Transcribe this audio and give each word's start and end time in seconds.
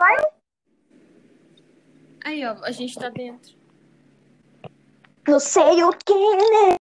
Vai? 0.00 0.16
Aí, 2.24 2.42
ó, 2.46 2.52
a 2.64 2.70
gente 2.70 2.98
tá 2.98 3.10
dentro. 3.10 3.54
Não 5.28 5.38
sei 5.38 5.84
o 5.84 5.90
que, 5.90 6.14
né? 6.14 6.76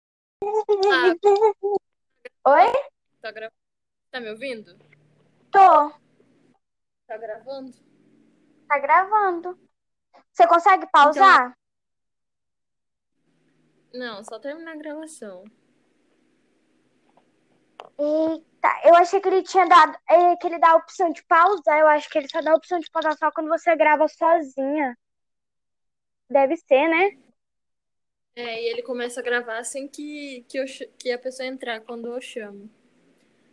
Oi? 2.46 2.72
Tá 3.20 3.32
gravando? 3.32 3.56
Tá 4.12 4.20
me 4.20 4.30
ouvindo? 4.30 4.78
Tô. 5.52 5.90
Tá 7.08 7.18
gravando? 7.18 7.76
Tá 8.68 8.78
gravando. 8.78 9.60
Você 10.32 10.48
consegue 10.48 10.86
pausar? 10.92 11.58
Não, 13.96 14.24
só 14.24 14.38
terminar 14.38 14.74
a 14.74 14.78
gravação. 14.78 15.44
Eita, 18.00 18.70
eu 18.86 18.96
achei 18.96 19.20
que 19.22 19.28
ele 19.28 19.44
tinha 19.44 19.66
dado. 19.68 19.98
é, 20.10 20.36
Que 20.38 20.48
ele 20.48 20.60
dá 20.60 20.72
a 20.72 20.76
opção 20.76 21.10
de 21.12 21.24
pausar. 21.26 21.80
Eu 21.80 21.88
acho 21.88 22.10
que 22.10 22.18
ele 22.18 22.30
só 22.30 22.42
dá 22.42 22.52
a 22.52 22.56
opção 22.56 22.80
de 22.80 22.90
pausar 22.92 23.18
só 23.18 23.32
quando 23.32 23.50
você 23.50 23.76
grava 23.76 24.08
sozinha. 24.08 24.96
Deve 26.30 26.58
ser, 26.58 26.88
né? 26.88 27.18
É, 28.36 28.62
e 28.64 28.68
ele 28.68 28.84
começa 28.84 29.20
a 29.20 29.24
gravar 29.24 29.58
assim 29.58 29.88
que, 29.88 30.46
que, 30.48 30.60
eu, 30.60 30.66
que 31.00 31.12
a 31.12 31.18
pessoa 31.18 31.48
entrar 31.48 31.82
quando 31.82 32.14
eu 32.14 32.22
chamo. 32.22 32.70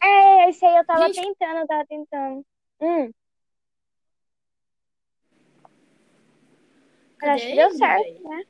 É, 0.03 0.51
esse 0.51 0.65
aí 0.67 0.77
eu 0.77 0.85
tava 0.85 1.07
Gente. 1.07 1.23
tentando, 1.23 1.59
eu 1.61 1.67
tava 1.67 1.87
tentando. 1.87 2.47
Hum, 2.81 3.11
mas 7.23 7.31
acho 7.35 7.45
Cadê 7.45 7.51
que 7.51 7.57
deu 7.57 7.71
certo, 7.71 8.29
né? 8.29 8.45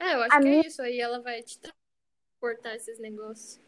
É, 0.00 0.14
eu 0.14 0.22
acho 0.22 0.36
A 0.36 0.38
que 0.40 0.44
minha- 0.44 0.62
é 0.62 0.66
isso. 0.66 0.82
Aí 0.82 1.00
ela 1.00 1.20
vai 1.20 1.42
te 1.42 1.60
cortar 2.40 2.74
esses 2.74 2.98
negócios. 2.98 3.60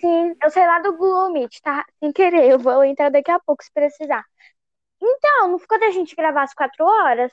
Sim, 0.00 0.34
eu 0.42 0.50
sei 0.50 0.66
lá 0.66 0.80
do 0.80 0.92
Google 0.96 1.32
Meet, 1.32 1.60
tá? 1.60 1.84
Sem 1.98 2.12
querer, 2.12 2.50
eu 2.50 2.58
vou 2.58 2.84
entrar 2.84 3.10
daqui 3.10 3.30
a 3.30 3.40
pouco 3.40 3.64
se 3.64 3.72
precisar. 3.72 4.24
Então, 5.00 5.48
não 5.48 5.58
ficou 5.58 5.78
da 5.78 5.90
gente 5.90 6.14
gravar 6.14 6.42
às 6.44 6.54
quatro 6.54 6.84
horas? 6.84 7.32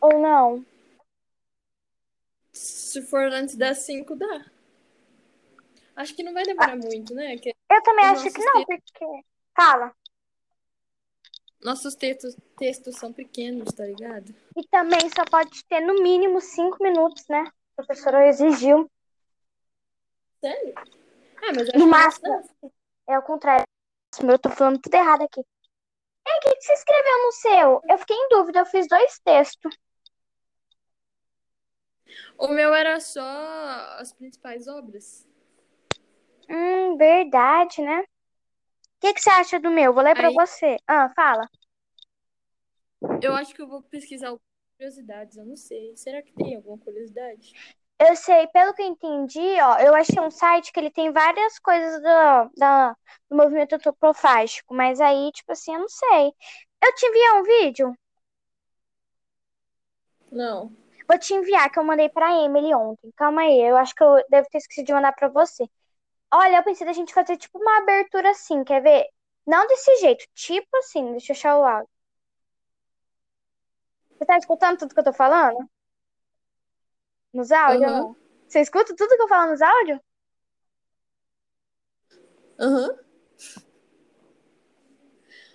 Ou 0.00 0.18
não? 0.20 0.64
Se 2.52 3.02
for 3.02 3.32
antes 3.32 3.56
das 3.56 3.78
5, 3.80 4.16
dá. 4.16 4.46
Acho 5.94 6.14
que 6.14 6.22
não 6.22 6.32
vai 6.32 6.44
demorar 6.44 6.76
muito, 6.76 7.14
né? 7.14 7.36
Que 7.36 7.54
Eu 7.70 7.82
também 7.82 8.04
acho 8.06 8.30
que 8.30 8.44
não, 8.44 8.64
porque. 8.64 9.24
Fala. 9.54 9.94
nossos 11.62 11.94
textos, 11.94 12.36
textos 12.58 12.96
são 12.96 13.12
pequenos, 13.12 13.72
tá 13.74 13.84
ligado? 13.84 14.34
E 14.56 14.66
também 14.68 15.00
só 15.14 15.24
pode 15.24 15.64
ter 15.64 15.80
no 15.80 16.02
mínimo 16.02 16.40
cinco 16.40 16.82
minutos, 16.82 17.24
né? 17.28 17.44
A 17.78 17.82
professora 17.84 18.26
exigiu. 18.28 18.90
Sério? 20.40 20.74
Ah, 20.76 21.52
mas 21.54 21.68
eu 21.68 21.78
No 21.78 21.94
acho 21.96 22.20
que 22.20 22.28
máximo. 22.28 22.72
É 23.08 23.18
o 23.18 23.22
contrário. 23.22 23.64
Eu 24.22 24.38
tô 24.38 24.50
falando 24.50 24.80
tudo 24.80 24.94
errado 24.94 25.22
aqui. 25.22 25.40
E 25.40 26.38
o 26.38 26.40
que 26.40 26.54
que 26.56 26.62
você 26.62 26.72
escreveu 26.72 27.22
no 27.24 27.32
seu? 27.32 27.82
Eu 27.88 27.98
fiquei 27.98 28.16
em 28.16 28.28
dúvida, 28.28 28.60
eu 28.60 28.66
fiz 28.66 28.88
dois 28.88 29.18
textos. 29.20 29.76
O 32.38 32.48
meu 32.48 32.74
era 32.74 32.98
só 33.00 33.22
as 33.98 34.12
principais 34.12 34.66
obras. 34.66 35.26
Hum, 36.48 36.96
verdade, 36.96 37.82
né? 37.82 38.00
O 38.00 38.06
que 39.00 39.12
que 39.14 39.20
você 39.20 39.30
acha 39.30 39.60
do 39.60 39.70
meu? 39.70 39.92
Vou 39.92 40.02
ler 40.02 40.14
pra 40.14 40.28
Aí- 40.28 40.34
você. 40.34 40.76
Ah, 40.86 41.10
fala. 41.14 41.48
Eu 43.22 43.34
acho 43.34 43.54
que 43.54 43.60
eu 43.62 43.68
vou 43.68 43.82
pesquisar 43.82 44.28
algumas 44.28 44.55
curiosidades, 44.76 45.36
eu 45.36 45.44
não 45.44 45.56
sei. 45.56 45.96
Será 45.96 46.22
que 46.22 46.32
tem 46.32 46.56
alguma 46.56 46.78
curiosidade? 46.78 47.52
Eu 47.98 48.14
sei, 48.14 48.46
pelo 48.48 48.74
que 48.74 48.82
eu 48.82 48.86
entendi, 48.86 49.60
ó, 49.62 49.78
eu 49.78 49.94
achei 49.94 50.20
um 50.20 50.30
site 50.30 50.70
que 50.70 50.78
ele 50.78 50.90
tem 50.90 51.10
várias 51.10 51.58
coisas 51.58 52.00
do, 52.02 52.50
da, 52.58 52.94
do 53.30 53.36
movimento 53.36 53.74
antropofágico, 53.74 54.74
mas 54.74 55.00
aí, 55.00 55.30
tipo 55.32 55.52
assim, 55.52 55.72
eu 55.72 55.80
não 55.80 55.88
sei. 55.88 56.32
Eu 56.84 56.94
te 56.94 57.06
enviei 57.06 57.32
um 57.32 57.42
vídeo? 57.42 57.94
Não. 60.30 60.70
Vou 61.08 61.18
te 61.18 61.32
enviar, 61.32 61.70
que 61.70 61.78
eu 61.78 61.84
mandei 61.84 62.08
pra 62.10 62.44
Emily 62.44 62.74
ontem. 62.74 63.10
Calma 63.16 63.42
aí, 63.42 63.60
eu 63.60 63.76
acho 63.78 63.94
que 63.94 64.02
eu 64.04 64.22
devo 64.28 64.46
ter 64.50 64.58
esquecido 64.58 64.86
de 64.86 64.92
mandar 64.92 65.12
pra 65.12 65.28
você. 65.28 65.64
Olha, 66.32 66.58
eu 66.58 66.64
pensei 66.64 66.86
da 66.86 66.92
gente 66.92 67.14
fazer 67.14 67.36
tipo 67.38 67.58
uma 67.58 67.78
abertura 67.78 68.30
assim, 68.30 68.64
quer 68.64 68.82
ver? 68.82 69.06
Não 69.46 69.66
desse 69.68 69.96
jeito, 69.98 70.26
tipo 70.34 70.68
assim, 70.78 71.12
deixa 71.12 71.32
eu 71.32 71.36
achar 71.36 71.58
o 71.58 71.64
áudio. 71.64 71.95
Você 74.26 74.32
tá 74.32 74.38
escutando 74.38 74.78
tudo 74.78 74.92
que 74.92 74.98
eu 74.98 75.04
tô 75.04 75.12
falando? 75.12 75.70
Nos 77.32 77.52
áudios? 77.52 77.92
não? 77.92 78.16
Você 78.48 78.60
escuta 78.60 78.92
tudo 78.96 79.16
que 79.16 79.22
eu 79.22 79.28
falo 79.28 79.52
nos 79.52 79.62
áudios? 79.62 80.00
Aham. 82.58 82.98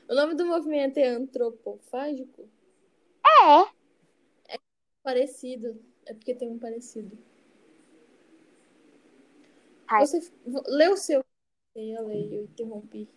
O 0.07 0.15
nome 0.15 0.35
do 0.35 0.45
movimento 0.45 0.97
é 0.99 1.09
antropofágico? 1.09 2.47
É. 3.25 4.57
Parecido. 5.03 5.83
É 6.05 6.13
porque 6.13 6.33
tem 6.33 6.49
um 6.49 6.57
parecido. 6.57 7.17
Ai. 9.85 10.05
Você 10.05 10.31
lê 10.67 10.87
o 10.87 10.95
seu. 10.95 11.25
Eu 11.75 12.07
ler, 12.07 12.33
eu 12.33 12.43
interrompi. 12.43 13.09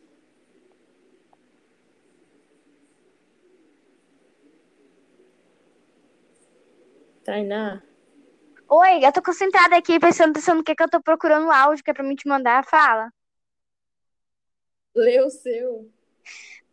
Tainá. 7.25 7.83
Oi, 8.69 9.05
eu 9.05 9.13
tô 9.13 9.23
concentrada 9.23 9.77
aqui 9.77 9.99
pensando, 9.99 10.33
pensando 10.35 10.61
o 10.61 10.65
que 10.65 10.75
que 10.75 10.83
eu 10.83 10.89
tô 10.91 11.03
procurando 11.03 11.47
o 11.47 11.51
áudio 11.51 11.83
que 11.83 11.91
é 11.91 11.95
pra 11.95 12.05
mim 12.05 12.15
te 12.15 12.29
mandar. 12.29 12.65
Fala. 12.65 13.11
Lê 14.95 15.21
o 15.21 15.31
seu. 15.31 15.91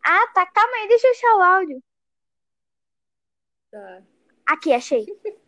Ah, 0.04 0.28
tá, 0.34 0.46
calma 0.46 0.78
aí, 0.78 0.88
deixa 0.88 1.08
eu 1.08 1.12
achar 1.12 1.36
o 1.38 1.42
áudio. 1.42 1.84
Tá. 3.72 4.04
Aqui, 4.46 4.74
achei. 4.74 5.06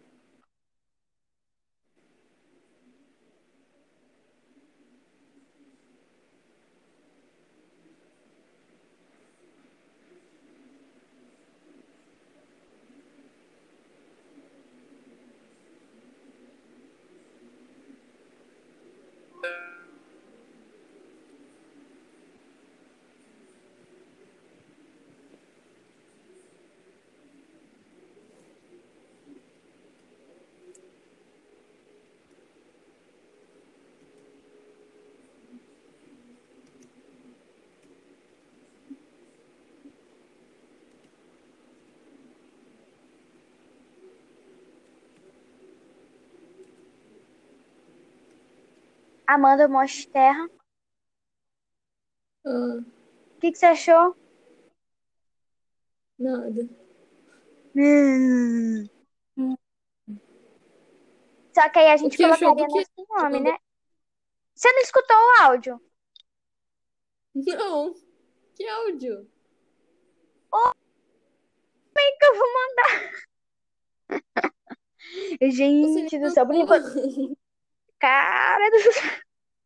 Amanda 49.33 49.67
Mostre 49.67 50.07
Terra. 50.11 50.47
Ah, 52.45 52.79
O 53.35 53.39
que 53.39 53.51
que 53.51 53.57
você 53.57 53.65
achou? 53.65 54.15
nada. 56.19 56.69
Só 61.53 61.69
que 61.69 61.79
aí 61.79 61.91
a 61.91 61.97
gente 61.97 62.15
que 62.15 62.23
achou 62.23 62.55
colocaria 62.55 62.67
do 62.67 62.73
quê? 62.73 63.03
nosso 63.07 63.23
nome, 63.23 63.39
né? 63.41 63.57
Você 64.55 64.71
não 64.71 64.81
escutou 64.81 65.17
o 65.17 65.41
áudio? 65.43 65.81
Não. 67.35 67.93
Que 68.55 68.67
áudio? 68.67 69.29
Como 70.49 70.73
é 71.97 72.11
que 72.17 72.25
eu 72.25 72.35
vou 72.35 72.47
mandar? 72.53 73.23
Gente 75.41 76.19
do 76.19 76.29
céu, 76.29 76.45
por 76.45 76.55
enquanto. 76.55 76.85
Cara 77.99 78.69
do 78.69 78.79
céu. 78.79 79.22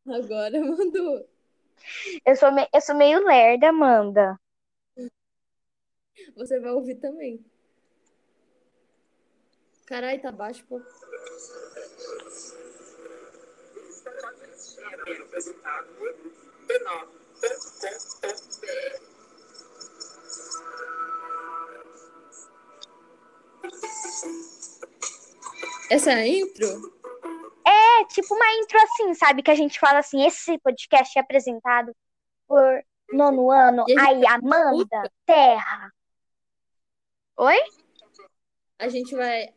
Agora 0.08 0.60
mandou. 0.64 1.28
Eu 2.26 2.36
sou, 2.36 2.52
me... 2.52 2.68
eu 2.74 2.82
sou 2.82 2.96
meio 2.96 3.24
lerda, 3.26 3.70
Amanda. 3.70 4.40
Você 6.36 6.60
vai 6.60 6.72
ouvir 6.72 6.96
também. 6.96 7.44
Caralho, 9.86 10.22
tá 10.22 10.32
baixo, 10.32 10.66
pô. 10.66 10.82
Essa 25.90 26.12
é 26.12 26.16
a 26.16 26.28
intro? 26.28 26.97
É, 28.00 28.06
tipo 28.06 28.34
uma 28.34 28.54
intro 28.54 28.78
assim, 28.82 29.14
sabe? 29.14 29.42
Que 29.42 29.52
a 29.52 29.56
gente 29.56 29.80
fala 29.80 30.00
assim, 30.00 30.26
esse 30.26 30.58
podcast 30.60 31.18
é 31.18 31.22
apresentado 31.22 31.96
por 32.48 32.84
nono 33.12 33.52
ano, 33.52 33.86
aí 34.00 34.26
Amanda, 34.28 35.12
Terra. 35.26 35.92
Oi? 37.38 37.58
A 38.80 38.88
gente 38.88 39.16
vai. 39.16 39.48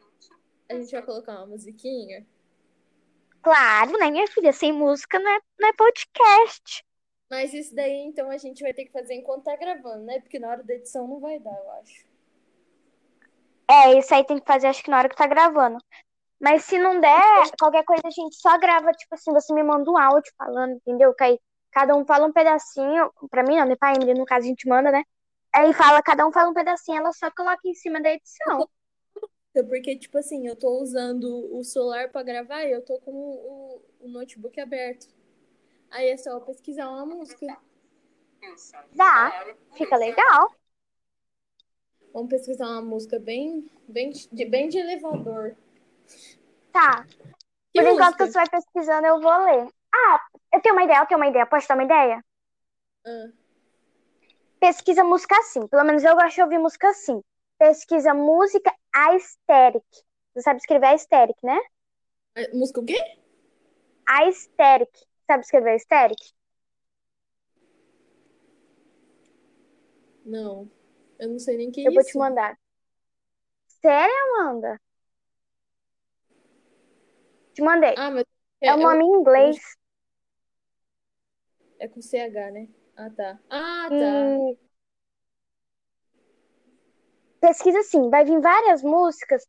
A 0.68 0.74
gente 0.74 0.92
vai 0.92 1.02
colocar 1.02 1.32
uma 1.32 1.46
musiquinha. 1.46 2.26
Claro, 3.42 3.98
né, 3.98 4.10
minha 4.10 4.26
filha? 4.28 4.52
Sem 4.52 4.72
música 4.72 5.18
não 5.18 5.30
é, 5.30 5.40
não 5.58 5.68
é 5.68 5.72
podcast. 5.72 6.84
Mas 7.30 7.54
isso 7.54 7.74
daí, 7.74 8.04
então, 8.06 8.30
a 8.30 8.36
gente 8.36 8.62
vai 8.62 8.74
ter 8.74 8.84
que 8.84 8.92
fazer 8.92 9.14
enquanto 9.14 9.44
tá 9.44 9.56
gravando, 9.56 10.04
né? 10.04 10.20
Porque 10.20 10.38
na 10.38 10.48
hora 10.48 10.62
da 10.62 10.74
edição 10.74 11.06
não 11.06 11.20
vai 11.20 11.38
dar, 11.38 11.56
eu 11.56 11.70
acho. 11.72 12.04
É, 13.70 13.98
isso 13.98 14.12
aí 14.12 14.24
tem 14.24 14.38
que 14.38 14.46
fazer, 14.46 14.66
acho 14.66 14.82
que 14.82 14.90
na 14.90 14.98
hora 14.98 15.08
que 15.08 15.16
tá 15.16 15.26
gravando. 15.26 15.78
Mas 16.40 16.64
se 16.64 16.78
não 16.78 16.98
der, 16.98 17.50
qualquer 17.58 17.84
coisa 17.84 18.02
a 18.06 18.10
gente 18.10 18.34
só 18.36 18.56
grava, 18.58 18.92
tipo 18.92 19.14
assim, 19.14 19.32
você 19.32 19.52
me 19.52 19.62
manda 19.62 19.90
um 19.90 19.98
áudio 19.98 20.32
falando, 20.38 20.72
entendeu? 20.72 21.14
Que 21.14 21.24
aí 21.24 21.38
cada 21.70 21.94
um 21.94 22.04
fala 22.04 22.26
um 22.26 22.32
pedacinho. 22.32 23.12
Pra 23.30 23.42
mim, 23.42 23.56
não, 23.56 23.66
né? 23.66 23.76
Pra 23.76 23.94
Emily, 23.94 24.14
no 24.14 24.24
caso, 24.24 24.46
a 24.46 24.48
gente 24.48 24.66
manda, 24.66 24.90
né? 24.90 25.04
Aí 25.54 25.72
fala, 25.74 26.02
cada 26.02 26.26
um 26.26 26.32
fala 26.32 26.50
um 26.50 26.54
pedacinho, 26.54 26.98
ela 26.98 27.12
só 27.12 27.30
coloca 27.30 27.60
em 27.66 27.74
cima 27.74 28.00
da 28.00 28.10
edição. 28.10 28.68
Então, 29.50 29.66
Porque, 29.68 29.96
tipo 29.96 30.16
assim, 30.16 30.46
eu 30.46 30.56
tô 30.56 30.80
usando 30.80 31.54
o 31.54 31.62
celular 31.62 32.08
pra 32.08 32.22
gravar 32.22 32.64
e 32.64 32.72
eu 32.72 32.82
tô 32.84 32.98
com 33.00 33.12
o, 33.12 33.82
o 34.00 34.08
notebook 34.08 34.58
aberto. 34.60 35.08
Aí 35.90 36.08
é 36.08 36.16
só 36.16 36.38
pesquisar 36.40 36.88
uma 36.88 37.04
música. 37.04 37.46
Dá, 38.94 39.44
fica 39.74 39.96
legal. 39.96 40.54
Vamos 42.12 42.30
pesquisar 42.30 42.68
uma 42.68 42.82
música 42.82 43.18
bem, 43.18 43.68
bem, 43.88 44.10
de, 44.10 44.44
bem 44.44 44.68
de 44.68 44.78
elevador. 44.78 45.56
Tá. 46.72 47.04
Que 47.72 47.80
Por 47.80 47.86
enquanto 47.86 48.18
música? 48.18 48.26
você 48.26 48.32
vai 48.38 48.48
pesquisando, 48.48 49.06
eu 49.06 49.20
vou 49.20 49.36
ler. 49.44 49.68
Ah, 49.94 50.20
eu 50.52 50.60
tenho 50.62 50.74
uma 50.74 50.84
ideia, 50.84 51.00
eu 51.00 51.06
tenho 51.06 51.20
uma 51.20 51.28
ideia. 51.28 51.46
Posso 51.46 51.68
dar 51.68 51.74
uma 51.74 51.84
ideia? 51.84 52.24
Ah, 53.04 53.32
Pesquisa 54.58 55.02
música 55.04 55.36
assim. 55.38 55.66
Pelo 55.68 55.84
menos 55.84 56.04
eu 56.04 56.14
gosto 56.14 56.34
de 56.36 56.42
ouvir 56.42 56.58
música 56.58 56.88
assim. 56.88 57.20
Pesquisa 57.58 58.14
música 58.14 58.72
aesthetic. 58.94 59.84
Você 60.34 60.42
sabe 60.42 60.58
escrever 60.60 60.86
aesthetic, 60.86 61.36
né? 61.42 61.58
é, 62.34 62.52
música 62.54 62.80
o 62.80 62.84
quê? 62.84 62.96
Aesthetic. 64.06 64.92
Sabe 65.26 65.42
escrever 65.44 65.70
aesthetic? 65.72 66.18
Não. 70.24 70.70
Eu 71.18 71.28
não 71.28 71.38
sei 71.38 71.56
nem 71.58 71.70
que 71.70 71.82
Eu 71.84 71.92
vou 71.92 72.02
isso. 72.02 72.12
te 72.12 72.18
mandar. 72.18 72.58
Sério, 73.80 74.14
Amanda? 74.36 74.78
Te 77.54 77.62
mandei. 77.62 77.94
Ah, 77.96 78.10
mas 78.10 78.24
É 78.60 78.74
o 78.74 78.78
nome 78.78 79.04
em 79.04 79.20
inglês. 79.20 79.58
é 81.78 81.88
com 81.88 82.00
CH, 82.00 82.50
né? 82.52 82.68
Ah, 82.96 83.10
tá. 83.10 83.38
Ah, 83.48 83.88
tá. 83.88 83.96
E 83.96 84.58
pesquisa 87.40 87.78
assim, 87.80 88.10
vai 88.10 88.24
vir 88.24 88.40
várias 88.40 88.82
músicas 88.82 89.42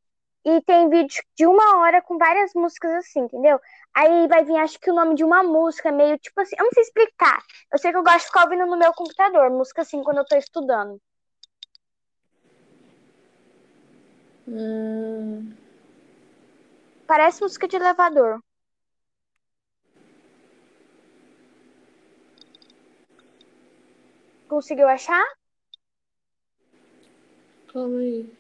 e 0.45 0.62
tem 0.62 0.89
vídeo 0.89 1.21
de 1.36 1.45
uma 1.45 1.80
hora 1.80 2.01
com 2.01 2.18
várias 2.18 2.53
músicas 2.56 2.92
assim, 2.94 3.19
entendeu? 3.21 3.59
Aí 3.94 4.27
vai 4.27 4.44
vir, 4.45 4.56
acho 4.57 4.80
que 4.80 4.89
o 4.89 4.95
nome 4.95 5.13
de 5.15 5.24
uma 5.24 5.44
música, 5.44 5.92
meio 5.92 6.18
tipo 6.18 6.39
assim, 6.42 6.56
eu 6.57 6.63
não 6.65 6.71
sei 6.71 6.83
explicar. 6.83 7.44
Eu 7.71 7.77
sei 7.77 7.92
que 7.92 7.98
eu 7.98 8.03
gosto 8.03 8.19
de 8.19 8.25
ficar 8.25 8.44
ouvindo 8.45 8.65
no 8.65 8.77
meu 8.77 8.94
computador, 8.94 9.50
música 9.51 9.81
assim, 9.81 10.01
quando 10.03 10.18
eu 10.19 10.25
tô 10.25 10.36
estudando. 10.38 11.00
Ah, 14.48 15.60
Parece 17.11 17.43
música 17.43 17.67
de 17.67 17.75
elevador. 17.75 18.39
Conseguiu 24.47 24.87
achar? 24.87 25.25
calma 27.67 27.99
aí. 27.99 28.33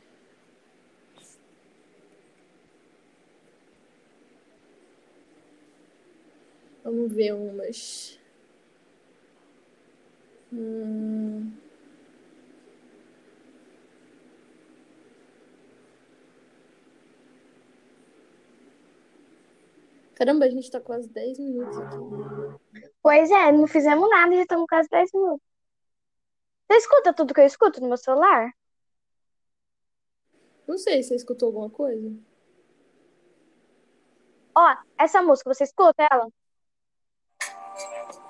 Vamos 6.85 7.11
ver 7.11 7.33
umas. 7.33 8.17
Hum, 10.53 11.51
Caramba, 20.21 20.45
a 20.45 20.49
gente 20.51 20.69
tá 20.69 20.79
quase 20.79 21.09
10 21.09 21.39
minutos 21.39 21.75
aqui. 21.79 21.97
Pois 23.01 23.31
é, 23.31 23.51
não 23.51 23.65
fizemos 23.65 24.07
nada 24.07 24.31
e 24.31 24.35
já 24.37 24.43
estamos 24.43 24.67
quase 24.69 24.87
10 24.87 25.09
minutos. 25.15 25.43
Você 26.67 26.77
escuta 26.77 27.11
tudo 27.11 27.33
que 27.33 27.41
eu 27.41 27.45
escuto 27.45 27.81
no 27.81 27.87
meu 27.87 27.97
celular? 27.97 28.51
Não 30.67 30.77
sei, 30.77 31.01
você 31.01 31.15
escutou 31.15 31.47
alguma 31.47 31.71
coisa? 31.71 32.15
Ó, 34.55 34.75
essa 34.99 35.23
música, 35.23 35.51
você 35.51 35.63
escuta 35.63 36.07
ela? 36.11 36.27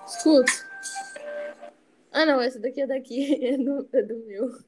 Escuta. 0.07 0.51
Ah, 2.13 2.25
não, 2.25 2.39
essa 2.39 2.57
daqui 2.57 2.79
é 2.79 2.87
daqui, 2.87 3.35
é 3.45 3.57
do, 3.57 3.89
é 3.91 4.01
do 4.01 4.17
meu. 4.19 4.63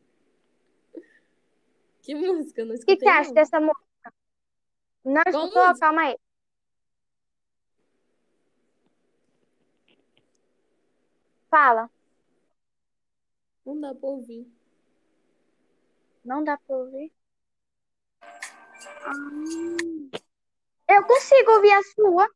Que 2.02 2.16
música? 2.16 2.60
Eu 2.60 2.66
não 2.66 2.76
O 2.76 2.80
que, 2.80 2.86
que 2.86 2.92
escutei 2.92 3.08
você 3.08 3.18
acha 3.18 3.34
dessa 3.34 3.62
música? 3.62 4.14
Não 5.06 5.24
Qual 5.24 5.46
escutou? 5.46 5.68
música? 5.70 5.80
Calma 5.80 6.02
aí. 6.02 6.23
Fala. 11.54 11.88
Não 13.64 13.80
dá 13.80 13.94
pra 13.94 14.10
ouvir. 14.10 14.52
Não 16.26 16.44
dá 16.44 16.58
pra 16.58 16.76
ouvir. 16.78 17.14
Ah. 18.24 19.12
Eu 20.88 21.06
consigo 21.06 21.52
ouvir 21.52 21.72
a 21.74 21.84
sua. 21.84 22.28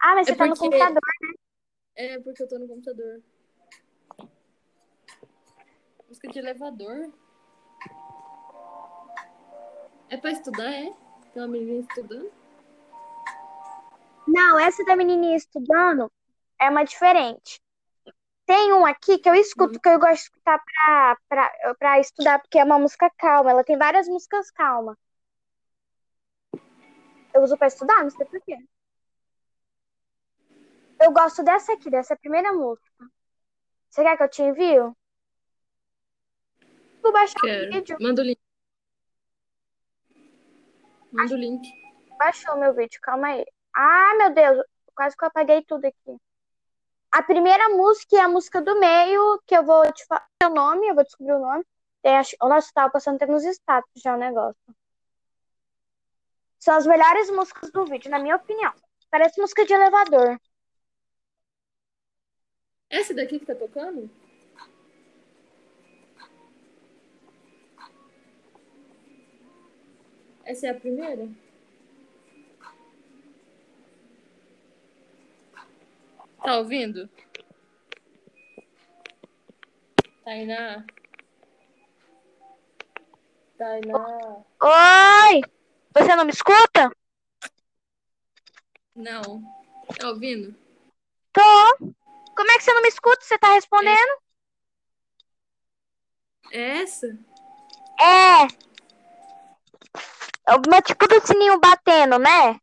Ah, 0.00 0.14
mas 0.14 0.28
É 0.28 0.30
você 0.32 0.38
tá 0.38 0.46
no 0.46 0.54
porque- 0.56 0.64
computador. 0.64 1.00
É 1.94 2.18
porque 2.20 2.42
eu 2.42 2.48
tô 2.48 2.58
no 2.58 2.66
computador. 2.66 3.22
Música 6.08 6.28
de 6.28 6.38
elevador. 6.38 7.12
É 10.08 10.16
pra 10.16 10.30
estudar, 10.30 10.72
é? 10.72 10.90
Tem 11.34 11.42
uma 11.42 11.48
menina 11.48 11.80
estudando? 11.86 12.32
Não, 14.26 14.58
essa 14.58 14.82
da 14.86 14.96
menininha 14.96 15.36
estudando 15.36 16.10
é 16.58 16.70
uma 16.70 16.82
diferente. 16.82 17.62
Tem 18.46 18.72
um 18.72 18.84
aqui 18.84 19.18
que 19.18 19.28
eu 19.28 19.34
escuto, 19.34 19.80
que 19.80 19.88
eu 19.88 19.98
gosto 19.98 20.16
de 20.16 20.20
escutar 20.20 20.62
pra, 20.62 21.18
pra, 21.28 21.74
pra 21.76 22.00
estudar, 22.00 22.38
porque 22.40 22.58
é 22.58 22.64
uma 22.64 22.78
música 22.78 23.10
calma. 23.16 23.50
Ela 23.50 23.64
tem 23.64 23.78
várias 23.78 24.06
músicas 24.06 24.50
calmas. 24.50 24.96
Eu 27.32 27.42
uso 27.42 27.56
pra 27.56 27.66
estudar, 27.66 28.02
não 28.02 28.10
sei 28.10 28.26
por 28.26 28.40
quê. 28.42 28.56
Eu 31.00 31.10
gosto 31.12 31.42
dessa 31.42 31.72
aqui, 31.72 31.90
dessa 31.90 32.16
primeira 32.16 32.52
música. 32.52 33.10
Você 33.88 34.02
quer 34.02 34.16
que 34.16 34.22
eu 34.22 34.28
te 34.28 34.42
envio? 34.42 34.96
Vou 37.02 37.12
baixar 37.12 37.38
o 37.42 37.72
vídeo. 37.72 37.96
Manda 38.00 38.22
o 38.22 38.24
link. 38.24 38.40
Manda 41.12 41.34
o 41.34 41.38
link. 41.38 41.72
Baixou 42.18 42.56
meu 42.56 42.74
vídeo, 42.74 43.00
calma 43.00 43.28
aí. 43.28 43.44
Ah, 43.74 44.14
meu 44.16 44.32
Deus, 44.32 44.64
quase 44.94 45.16
que 45.16 45.24
eu 45.24 45.28
apaguei 45.28 45.62
tudo 45.64 45.84
aqui. 45.86 46.16
A 47.14 47.22
primeira 47.22 47.68
música 47.68 48.16
é 48.16 48.20
a 48.22 48.28
música 48.28 48.60
do 48.60 48.76
meio, 48.80 49.40
que 49.46 49.56
eu 49.56 49.64
vou 49.64 49.84
te 49.92 50.04
falar 50.04 50.26
o 50.46 50.48
nome, 50.48 50.88
eu 50.88 50.96
vou 50.96 51.04
descobrir 51.04 51.34
o 51.34 51.38
nome. 51.38 51.64
Tem, 52.02 52.16
acho, 52.16 52.36
tava 52.74 52.90
passando 52.90 53.14
até 53.14 53.26
nos 53.26 53.44
status 53.44 54.02
já 54.02 54.16
o 54.16 54.18
negócio. 54.18 54.60
São 56.58 56.74
as 56.74 56.84
melhores 56.84 57.30
músicas 57.30 57.70
do 57.70 57.84
vídeo, 57.84 58.10
na 58.10 58.18
minha 58.18 58.34
opinião. 58.34 58.72
Parece 59.12 59.40
música 59.40 59.64
de 59.64 59.72
elevador. 59.72 60.40
Essa 62.90 63.14
daqui 63.14 63.38
que 63.38 63.46
tá 63.46 63.54
tocando? 63.54 64.10
Essa 70.44 70.66
é 70.66 70.70
a 70.70 70.80
primeira? 70.80 71.28
Tá 76.44 76.58
ouvindo? 76.58 77.08
Tainá? 80.22 80.84
Tainá? 83.56 84.44
Oi! 84.60 85.40
Você 85.94 86.14
não 86.14 86.26
me 86.26 86.32
escuta? 86.32 86.94
Não. 88.94 89.42
Tá 89.98 90.10
ouvindo? 90.10 90.54
Tô. 91.32 91.78
Como 92.36 92.50
é 92.50 92.58
que 92.58 92.62
você 92.62 92.74
não 92.74 92.82
me 92.82 92.88
escuta? 92.88 93.24
Você 93.24 93.38
tá 93.38 93.54
respondendo? 93.54 94.20
É 96.52 96.82
essa? 96.82 97.06
É. 97.98 98.42
É 100.46 100.54
uma 100.56 100.82
tipo 100.82 101.08
do 101.08 101.26
sininho 101.26 101.58
batendo, 101.58 102.18
né? 102.18 102.60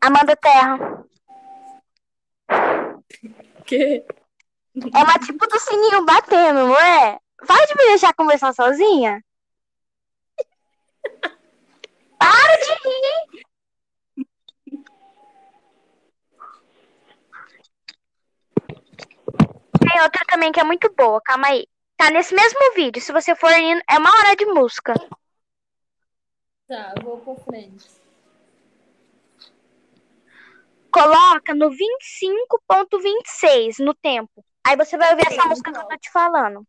Amanda 0.00 0.36
Terra. 0.36 1.04
Que? 3.64 4.04
É 4.94 4.98
uma 4.98 5.18
tipo 5.18 5.46
do 5.46 5.58
sininho 5.58 6.04
batendo, 6.04 6.66
não 6.66 6.78
é? 6.78 7.18
Vai 7.42 7.66
de 7.66 7.74
me 7.76 7.86
deixar 7.86 8.14
conversar 8.14 8.52
sozinha? 8.52 9.24
Para 12.18 12.56
de 12.56 12.70
rir! 12.84 13.46
Tem 19.80 20.02
outra 20.02 20.24
também 20.26 20.52
que 20.52 20.60
é 20.60 20.64
muito 20.64 20.92
boa, 20.94 21.20
calma 21.22 21.48
aí. 21.48 21.66
Tá 21.96 22.10
nesse 22.10 22.34
mesmo 22.34 22.74
vídeo, 22.74 23.00
se 23.00 23.12
você 23.12 23.34
for 23.34 23.50
indo, 23.52 23.80
é 23.88 23.98
uma 23.98 24.10
hora 24.10 24.36
de 24.36 24.44
música. 24.44 24.92
Tá, 26.68 26.94
vou 27.02 27.18
pra 27.18 27.34
frente. 27.44 27.86
Coloca 30.96 31.54
no 31.54 31.70
25.26 31.70 33.84
no 33.84 33.92
tempo. 33.92 34.42
Aí 34.66 34.74
você 34.76 34.96
vai 34.96 35.10
ouvir 35.10 35.26
essa 35.26 35.46
música 35.46 35.70
que 35.70 35.78
eu 35.78 35.88
tô 35.88 35.98
te 35.98 36.10
falando. 36.10 36.66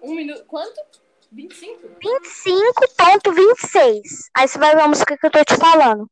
Um 0.00 0.14
minuto. 0.14 0.44
Quanto? 0.44 0.80
25? 1.32 1.88
25.26. 2.00 4.30
Aí 4.36 4.46
você 4.46 4.56
vai 4.56 4.70
ouvir 4.70 4.82
a 4.82 4.88
música 4.88 5.18
que 5.18 5.26
eu 5.26 5.30
tô 5.32 5.44
te 5.44 5.56
falando. 5.56 6.08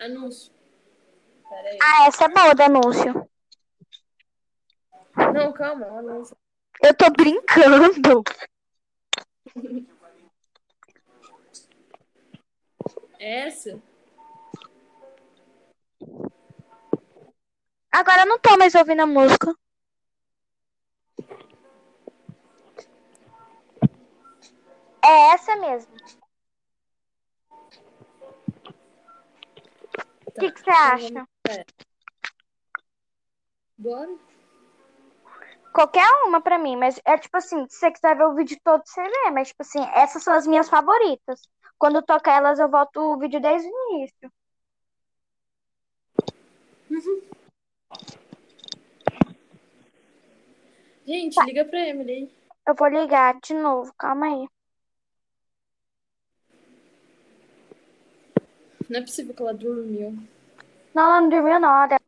Anúncio. 0.00 0.52
Ah, 1.80 2.08
essa 2.08 2.24
é 2.24 2.28
boa 2.28 2.52
do 2.52 2.62
anúncio. 2.62 3.29
Não, 5.32 5.52
calma. 5.52 5.86
Eu 6.82 6.94
tô 6.96 7.10
brincando. 7.10 8.22
É 13.18 13.46
Essa? 13.48 13.80
Agora 17.92 18.22
eu 18.22 18.26
não 18.26 18.38
tô 18.38 18.56
mais 18.56 18.74
ouvindo 18.74 19.00
a 19.02 19.06
música. 19.06 19.54
É 25.04 25.32
essa 25.34 25.56
mesmo. 25.56 25.92
O 30.26 30.32
Tá. 30.32 30.40
que 30.52 30.60
você 30.60 30.70
acha? 30.70 31.28
é. 31.48 31.64
Bora? 33.76 34.29
Qualquer 35.72 36.06
uma 36.26 36.40
pra 36.40 36.58
mim, 36.58 36.76
mas 36.76 37.00
é 37.04 37.16
tipo 37.16 37.36
assim, 37.36 37.66
se 37.68 37.76
você 37.78 37.90
quiser 37.92 38.16
ver 38.16 38.24
o 38.24 38.34
vídeo 38.34 38.58
todo, 38.64 38.82
você 38.84 39.02
vê. 39.02 39.30
Mas, 39.30 39.48
tipo 39.48 39.62
assim, 39.62 39.80
essas 39.94 40.22
são 40.22 40.34
as 40.34 40.46
minhas 40.46 40.68
favoritas. 40.68 41.40
Quando 41.78 42.02
toca 42.02 42.32
elas, 42.32 42.58
eu 42.58 42.68
volto 42.68 42.98
o 43.00 43.18
vídeo 43.18 43.40
desde 43.40 43.68
o 43.68 43.94
início. 43.94 44.32
Gente, 51.06 51.44
liga 51.44 51.64
pra 51.64 51.88
Emily. 51.88 52.32
Eu 52.66 52.74
vou 52.74 52.88
ligar 52.88 53.38
de 53.40 53.54
novo, 53.54 53.92
calma 53.96 54.26
aí. 54.26 54.48
Não 58.88 58.98
é 58.98 59.02
possível 59.02 59.34
que 59.34 59.42
ela 59.42 59.54
dormiu. 59.54 60.18
Não, 60.94 61.02
ela 61.04 61.20
não 61.20 61.28
dormiu 61.28 61.60
não. 61.60 61.84
ela- 61.84 61.99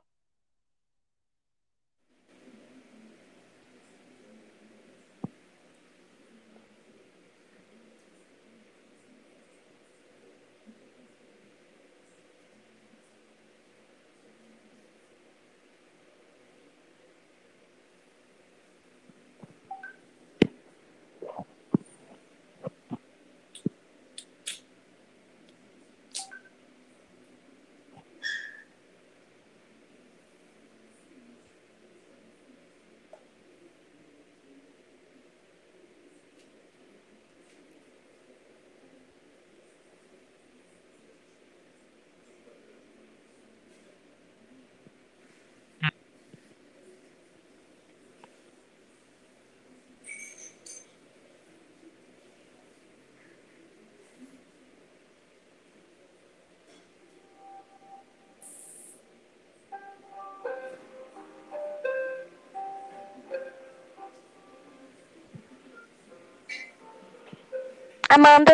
Amanda, 68.14 68.52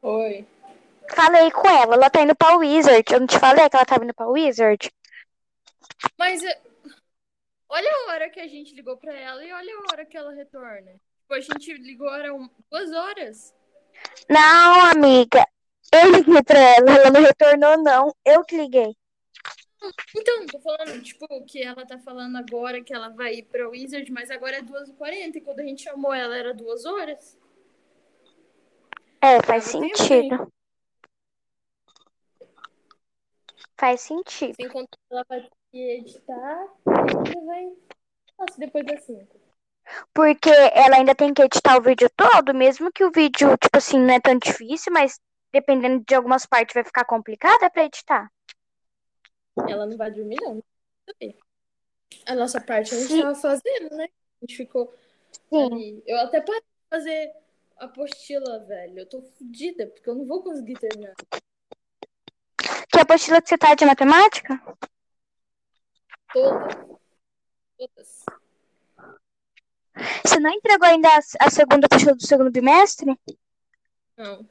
Oi. 0.00 0.46
falei 1.12 1.50
com 1.50 1.68
ela. 1.68 1.96
Ela 1.96 2.08
tá 2.08 2.22
indo 2.22 2.36
pra 2.36 2.56
Wizard. 2.56 3.12
Eu 3.12 3.18
não 3.18 3.26
te 3.26 3.36
falei 3.36 3.68
que 3.68 3.74
ela 3.74 3.84
tava 3.84 4.04
indo 4.04 4.14
pra 4.14 4.28
Wizard? 4.28 4.92
Mas 6.16 6.40
olha 7.68 7.90
a 7.90 8.12
hora 8.12 8.30
que 8.30 8.38
a 8.38 8.46
gente 8.46 8.76
ligou 8.76 8.96
pra 8.96 9.12
ela 9.12 9.44
e 9.44 9.52
olha 9.52 9.74
a 9.74 9.92
hora 9.92 10.06
que 10.06 10.16
ela 10.16 10.32
retorna. 10.32 10.92
Tipo, 10.92 11.34
a 11.34 11.40
gente 11.40 11.74
ligou 11.74 12.14
eram 12.14 12.48
duas 12.70 12.92
horas. 12.92 13.52
Não, 14.28 14.90
amiga. 14.92 15.44
Eu 15.92 16.12
liguei 16.12 16.42
pra 16.44 16.58
ela. 16.60 16.90
Ela 16.92 17.10
não 17.10 17.22
retornou, 17.22 17.76
não. 17.78 18.14
Eu 18.24 18.44
que 18.44 18.56
liguei. 18.56 18.94
Então, 20.16 20.46
tô 20.46 20.60
falando, 20.60 21.02
tipo, 21.02 21.44
que 21.44 21.60
ela 21.60 21.84
tá 21.84 21.98
falando 21.98 22.36
agora 22.36 22.82
que 22.84 22.94
ela 22.94 23.08
vai 23.08 23.34
ir 23.34 23.42
pra 23.42 23.68
Wizard, 23.68 24.10
mas 24.12 24.30
agora 24.30 24.58
é 24.58 24.62
2h40 24.62 25.36
e 25.36 25.40
quando 25.40 25.58
a 25.58 25.64
gente 25.64 25.82
chamou 25.82 26.14
ela 26.14 26.36
era 26.36 26.54
duas 26.54 26.84
horas. 26.84 27.36
É, 29.24 29.42
faz 29.42 29.64
sentido. 29.64 30.52
Faz 33.78 34.02
sentido. 34.02 34.54
Que 34.54 34.66
ela 35.10 35.24
vai 35.26 35.48
editar 35.72 36.68
e 36.86 36.90
ainda 36.90 37.46
vai. 37.46 37.72
Nossa, 38.38 38.58
depois 38.58 38.84
das 38.84 39.02
5. 39.04 39.40
Porque 40.12 40.50
ela 40.50 40.96
ainda 40.96 41.14
tem 41.14 41.32
que 41.32 41.40
editar 41.40 41.78
o 41.78 41.82
vídeo 41.82 42.10
todo, 42.14 42.52
mesmo 42.52 42.92
que 42.92 43.02
o 43.02 43.10
vídeo, 43.10 43.56
tipo 43.56 43.78
assim, 43.78 43.98
não 43.98 44.12
é 44.12 44.20
tão 44.20 44.38
difícil, 44.38 44.92
mas 44.92 45.18
dependendo 45.50 46.04
de 46.06 46.14
algumas 46.14 46.44
partes 46.44 46.74
vai 46.74 46.84
ficar 46.84 47.06
complicado 47.06 47.62
é 47.62 47.70
pra 47.70 47.84
editar. 47.84 48.30
Ela 49.66 49.86
não 49.86 49.96
vai 49.96 50.10
dormir, 50.10 50.36
não. 50.42 50.62
A 52.26 52.34
nossa 52.34 52.60
parte 52.60 52.94
a 52.94 52.98
gente 52.98 53.08
Sim. 53.08 53.22
tava 53.22 53.34
fazendo, 53.34 53.96
né? 53.96 54.04
A 54.04 54.46
gente 54.46 54.56
ficou 54.58 54.94
Sim. 55.48 55.72
ali. 55.72 56.02
Eu 56.06 56.18
até 56.18 56.42
parei 56.42 56.60
de 56.60 56.66
fazer 56.90 57.43
apostila, 57.76 58.60
velho. 58.66 59.00
Eu 59.00 59.08
tô 59.08 59.22
fodida, 59.22 59.86
porque 59.86 60.08
eu 60.08 60.14
não 60.14 60.26
vou 60.26 60.42
conseguir 60.42 60.74
terminar. 60.74 61.14
Que 62.90 63.00
apostila 63.00 63.42
que 63.42 63.48
você 63.48 63.58
tá 63.58 63.74
de 63.74 63.84
matemática? 63.84 64.60
Todas. 66.32 66.74
Todas. 67.76 68.24
Você 70.24 70.40
não 70.40 70.50
entregou 70.50 70.88
ainda 70.88 71.08
a, 71.08 71.46
a 71.46 71.50
segunda 71.50 71.86
apostila 71.86 72.14
do 72.14 72.26
segundo 72.26 72.50
bimestre? 72.50 73.18
Não. 74.16 74.48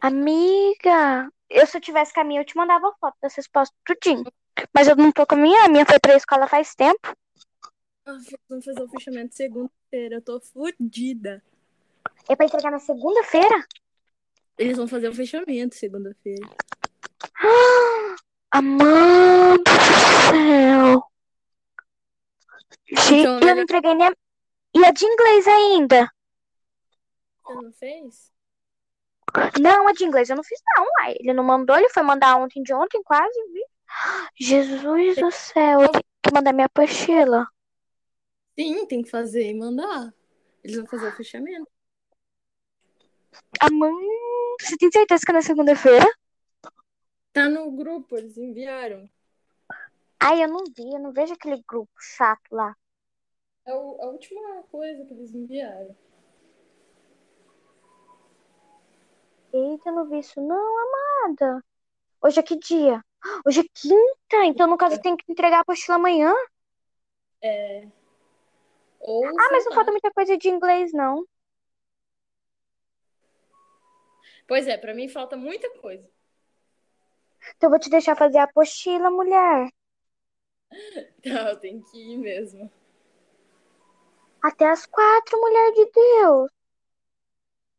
Amiga, 0.00 1.30
eu 1.50 1.66
se 1.66 1.76
eu 1.76 1.80
tivesse 1.80 2.12
minha, 2.24 2.40
eu 2.40 2.44
te 2.44 2.56
mandava 2.56 2.94
foto 3.00 3.16
das 3.20 3.34
respostas 3.34 3.76
tudinho. 3.84 4.24
Mas 4.72 4.88
eu 4.88 4.96
não 4.96 5.12
tô 5.12 5.26
com 5.26 5.34
a 5.34 5.38
minha, 5.38 5.64
a 5.64 5.68
minha 5.68 5.84
foi 5.84 5.98
pra 5.98 6.16
escola 6.16 6.46
faz 6.46 6.74
tempo. 6.74 7.14
Ah, 8.08 8.18
vamos 8.48 8.64
fazer 8.64 8.82
o 8.82 8.88
fechamento 8.88 9.34
segunda-feira. 9.34 10.16
Eu 10.16 10.22
tô 10.22 10.40
fodida. 10.40 11.42
É 12.28 12.36
pra 12.36 12.46
entregar 12.46 12.70
na 12.70 12.78
segunda-feira? 12.78 13.66
Eles 14.56 14.76
vão 14.76 14.86
fazer 14.86 15.08
o 15.08 15.14
fechamento 15.14 15.74
segunda-feira. 15.74 16.48
Amanda 18.52 19.56
do 19.58 20.30
céu. 20.30 21.02
Gente, 22.86 23.14
Então, 23.14 23.40
eu 23.40 23.56
não 23.56 23.62
entreguei 23.62 23.94
nem 23.94 24.06
a... 24.06 24.12
E 24.72 24.84
a 24.84 24.90
de 24.92 25.04
inglês 25.04 25.46
ainda? 25.48 26.08
Você 27.42 27.54
não 27.54 27.72
fez? 27.72 28.32
Não, 29.60 29.88
a 29.88 29.92
de 29.92 30.04
inglês 30.04 30.30
eu 30.30 30.36
não 30.36 30.44
fiz 30.44 30.60
não, 30.76 30.84
uai. 31.00 31.16
Ele 31.18 31.32
não 31.32 31.42
mandou, 31.42 31.76
ele 31.76 31.88
foi 31.88 32.04
mandar 32.04 32.36
ontem 32.36 32.62
de 32.62 32.72
ontem 32.72 33.02
quase, 33.02 33.34
vi. 33.52 33.64
Jesus 34.38 35.16
do 35.16 35.30
céu, 35.32 35.82
eu 35.82 35.88
tenho 35.88 36.04
que 36.22 36.32
mandar 36.32 36.52
minha 36.52 36.66
apostila. 36.66 37.48
Sim, 38.58 38.86
tem 38.86 39.02
que 39.02 39.10
fazer 39.10 39.50
e 39.50 39.54
mandar. 39.54 40.12
Eles 40.64 40.76
vão 40.76 40.86
fazer 40.86 41.06
o 41.08 41.12
fechamento. 41.12 41.70
Amanda, 43.60 43.96
você 44.60 44.76
tem 44.76 44.90
certeza 44.90 45.24
que 45.24 45.30
é 45.30 45.34
na 45.34 45.42
segunda-feira? 45.42 46.06
Tá 47.32 47.48
no 47.48 47.70
grupo, 47.70 48.16
eles 48.16 48.36
enviaram. 48.36 49.08
Ai, 50.18 50.42
eu 50.42 50.48
não 50.48 50.64
vi, 50.64 50.94
eu 50.94 50.98
não 50.98 51.12
vejo 51.12 51.34
aquele 51.34 51.62
grupo 51.68 51.92
chato 51.98 52.50
lá. 52.50 52.74
É 53.66 53.74
o- 53.74 54.00
a 54.00 54.06
última 54.06 54.62
coisa 54.64 55.04
que 55.04 55.12
eles 55.12 55.34
enviaram. 55.34 55.94
Eita, 59.52 59.88
eu 59.90 59.94
não 59.94 60.08
vi 60.08 60.18
isso 60.18 60.40
não, 60.40 60.56
amada. 61.28 61.62
Hoje 62.22 62.40
é 62.40 62.42
que 62.42 62.58
dia? 62.58 63.02
Hoje 63.46 63.60
é 63.60 63.64
quinta, 63.74 64.44
então 64.46 64.66
no 64.66 64.76
caso 64.76 64.96
eu 64.96 65.02
tenho 65.02 65.16
que 65.16 65.30
entregar 65.30 65.58
a 65.58 65.60
apostila 65.60 65.96
amanhã. 65.96 66.32
É. 67.42 67.86
Ou, 69.06 69.24
Ah, 69.24 69.48
mas 69.52 69.64
não 69.64 69.72
falta 69.72 69.92
muita 69.92 70.10
coisa 70.10 70.36
de 70.36 70.48
inglês, 70.48 70.92
não. 70.92 71.24
Pois 74.48 74.66
é, 74.66 74.76
pra 74.76 74.94
mim 74.94 75.08
falta 75.08 75.36
muita 75.36 75.70
coisa. 75.78 76.08
Então 77.56 77.68
eu 77.68 77.70
vou 77.70 77.78
te 77.78 77.90
deixar 77.90 78.16
fazer 78.16 78.38
a 78.38 78.44
apostila, 78.44 79.10
mulher. 79.10 79.68
Tá, 81.22 81.50
eu 81.50 81.56
tenho 81.56 81.82
que 81.84 81.98
ir 81.98 82.18
mesmo. 82.18 82.70
Até 84.42 84.64
as 84.70 84.86
quatro, 84.86 85.38
mulher 85.40 85.72
de 85.72 85.90
Deus. 85.92 86.50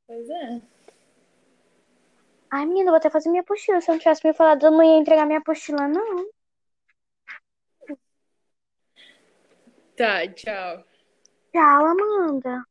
Pois 0.06 0.30
é. 0.30 0.62
Ai, 2.52 2.66
menina, 2.66 2.88
eu 2.90 2.92
vou 2.92 2.98
até 2.98 3.10
fazer 3.10 3.30
minha 3.30 3.42
apostila. 3.42 3.80
Se 3.82 3.90
eu 3.90 3.94
não 3.94 4.00
tivesse 4.00 4.26
me 4.28 4.34
falado, 4.34 4.66
eu 4.66 4.72
não 4.72 4.84
ia 4.84 4.98
entregar 4.98 5.26
minha 5.26 5.40
apostila, 5.40 5.88
não. 5.88 6.26
Tá, 9.96 10.28
tchau. 10.28 10.84
Tchau, 11.58 11.86
Amanda. 11.88 12.64